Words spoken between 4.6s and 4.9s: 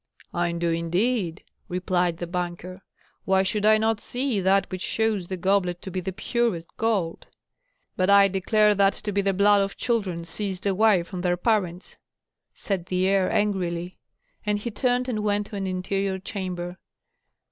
which